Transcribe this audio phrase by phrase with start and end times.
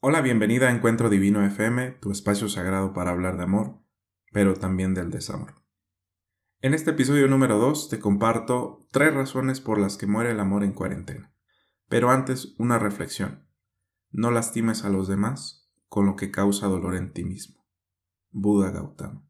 [0.00, 3.80] Hola, bienvenida a Encuentro Divino FM, tu espacio sagrado para hablar de amor,
[4.30, 5.60] pero también del desamor.
[6.60, 10.62] En este episodio número 2 te comparto tres razones por las que muere el amor
[10.62, 11.34] en cuarentena.
[11.88, 13.48] Pero antes, una reflexión.
[14.12, 17.66] No lastimes a los demás con lo que causa dolor en ti mismo.
[18.30, 19.28] Buda Gautama.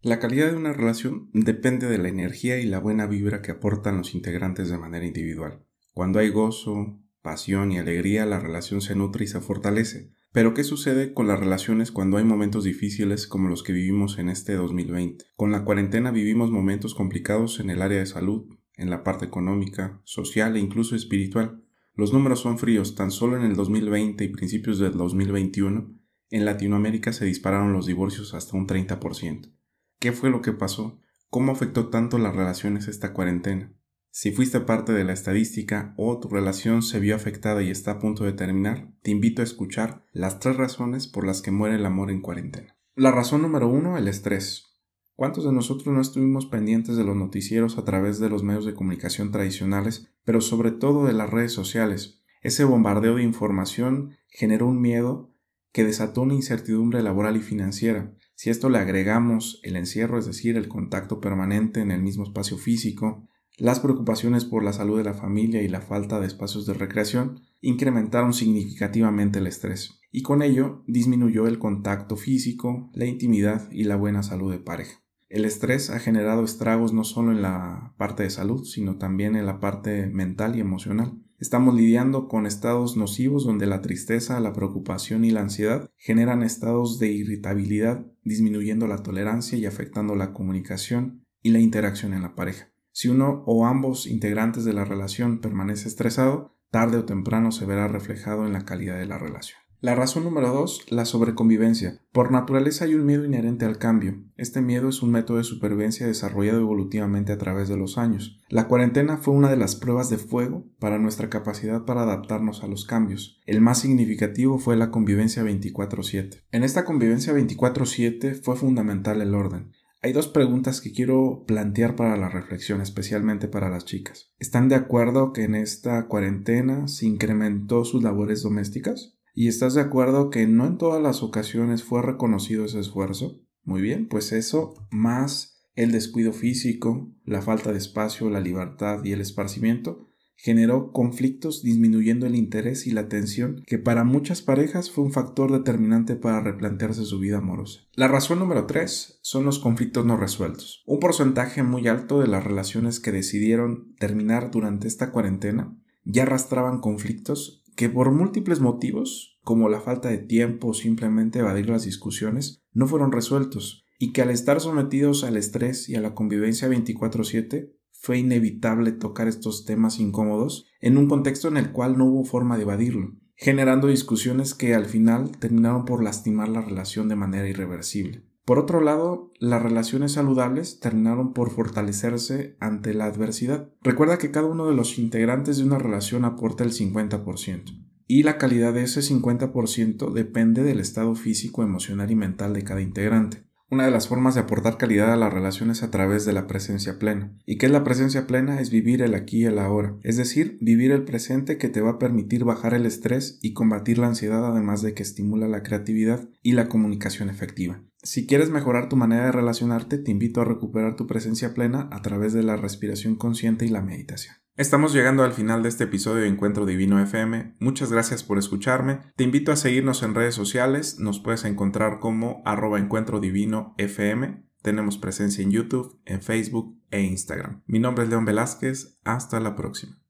[0.00, 3.98] La calidad de una relación depende de la energía y la buena vibra que aportan
[3.98, 5.64] los integrantes de manera individual.
[5.92, 10.10] Cuando hay gozo, pasión y alegría, la relación se nutre y se fortalece.
[10.32, 14.28] Pero ¿qué sucede con las relaciones cuando hay momentos difíciles como los que vivimos en
[14.28, 15.24] este 2020?
[15.36, 18.46] Con la cuarentena vivimos momentos complicados en el área de salud,
[18.76, 21.62] en la parte económica, social e incluso espiritual.
[21.94, 25.94] Los números son fríos, tan solo en el 2020 y principios del 2021,
[26.30, 29.52] en Latinoamérica se dispararon los divorcios hasta un 30%.
[29.98, 30.98] ¿Qué fue lo que pasó?
[31.28, 33.70] ¿Cómo afectó tanto las relaciones esta cuarentena?
[34.14, 37.98] Si fuiste parte de la estadística o tu relación se vio afectada y está a
[37.98, 41.86] punto de terminar, te invito a escuchar las tres razones por las que muere el
[41.86, 42.76] amor en cuarentena.
[42.94, 44.76] La razón número uno, el estrés.
[45.14, 48.74] ¿Cuántos de nosotros no estuvimos pendientes de los noticieros a través de los medios de
[48.74, 52.22] comunicación tradicionales, pero sobre todo de las redes sociales?
[52.42, 55.34] Ese bombardeo de información generó un miedo
[55.72, 58.14] que desató una incertidumbre laboral y financiera.
[58.34, 62.24] Si a esto le agregamos el encierro, es decir, el contacto permanente en el mismo
[62.24, 63.26] espacio físico,
[63.58, 67.40] las preocupaciones por la salud de la familia y la falta de espacios de recreación
[67.60, 73.96] incrementaron significativamente el estrés, y con ello disminuyó el contacto físico, la intimidad y la
[73.96, 75.02] buena salud de pareja.
[75.28, 79.46] El estrés ha generado estragos no solo en la parte de salud, sino también en
[79.46, 81.18] la parte mental y emocional.
[81.38, 86.98] Estamos lidiando con estados nocivos donde la tristeza, la preocupación y la ansiedad generan estados
[86.98, 92.71] de irritabilidad, disminuyendo la tolerancia y afectando la comunicación y la interacción en la pareja.
[92.92, 97.88] Si uno o ambos integrantes de la relación permanece estresado, tarde o temprano se verá
[97.88, 99.58] reflejado en la calidad de la relación.
[99.82, 102.02] La razón número dos, la sobreconvivencia.
[102.12, 104.22] Por naturaleza hay un miedo inherente al cambio.
[104.36, 108.38] Este miedo es un método de supervivencia desarrollado evolutivamente a través de los años.
[108.48, 112.68] La cuarentena fue una de las pruebas de fuego para nuestra capacidad para adaptarnos a
[112.68, 113.40] los cambios.
[113.44, 116.44] El más significativo fue la convivencia 24/7.
[116.52, 119.72] En esta convivencia 24/7 fue fundamental el orden.
[120.04, 124.32] Hay dos preguntas que quiero plantear para la reflexión, especialmente para las chicas.
[124.40, 129.16] ¿Están de acuerdo que en esta cuarentena se incrementó sus labores domésticas?
[129.32, 133.42] ¿Y estás de acuerdo que no en todas las ocasiones fue reconocido ese esfuerzo?
[133.62, 139.12] Muy bien, pues eso más el descuido físico, la falta de espacio, la libertad y
[139.12, 140.11] el esparcimiento
[140.42, 145.52] generó conflictos disminuyendo el interés y la atención que para muchas parejas fue un factor
[145.52, 147.82] determinante para replantearse su vida amorosa.
[147.94, 150.82] La razón número 3 son los conflictos no resueltos.
[150.84, 156.80] Un porcentaje muy alto de las relaciones que decidieron terminar durante esta cuarentena ya arrastraban
[156.80, 162.64] conflictos que por múltiples motivos, como la falta de tiempo o simplemente evadir las discusiones,
[162.72, 167.76] no fueron resueltos y que al estar sometidos al estrés y a la convivencia 24/7
[168.02, 172.56] fue inevitable tocar estos temas incómodos en un contexto en el cual no hubo forma
[172.56, 178.24] de evadirlo, generando discusiones que al final terminaron por lastimar la relación de manera irreversible.
[178.44, 183.70] Por otro lado, las relaciones saludables terminaron por fortalecerse ante la adversidad.
[183.82, 187.64] Recuerda que cada uno de los integrantes de una relación aporta el 50%,
[188.08, 192.82] y la calidad de ese 50% depende del estado físico, emocional y mental de cada
[192.82, 193.44] integrante.
[193.72, 196.98] Una de las formas de aportar calidad a las relaciones a través de la presencia
[196.98, 197.32] plena.
[197.46, 198.60] ¿Y qué es la presencia plena?
[198.60, 201.92] Es vivir el aquí y el ahora, es decir, vivir el presente que te va
[201.92, 206.28] a permitir bajar el estrés y combatir la ansiedad además de que estimula la creatividad
[206.42, 207.82] y la comunicación efectiva.
[208.02, 212.02] Si quieres mejorar tu manera de relacionarte, te invito a recuperar tu presencia plena a
[212.02, 214.41] través de la respiración consciente y la meditación.
[214.54, 217.56] Estamos llegando al final de este episodio de Encuentro Divino FM.
[217.58, 219.00] Muchas gracias por escucharme.
[219.16, 220.98] Te invito a seguirnos en redes sociales.
[220.98, 224.44] Nos puedes encontrar como arroba encuentro divino FM.
[224.60, 227.62] Tenemos presencia en YouTube, en Facebook e Instagram.
[227.66, 229.00] Mi nombre es León Velázquez.
[229.04, 230.01] Hasta la próxima.